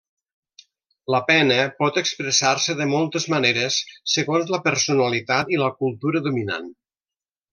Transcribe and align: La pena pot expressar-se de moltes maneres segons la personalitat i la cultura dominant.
La 1.15 1.19
pena 1.27 1.57
pot 1.81 1.99
expressar-se 2.01 2.75
de 2.79 2.87
moltes 2.93 3.29
maneres 3.35 3.77
segons 4.15 4.53
la 4.55 4.61
personalitat 4.69 5.55
i 5.57 5.63
la 5.65 5.71
cultura 5.83 6.25
dominant. 6.31 6.67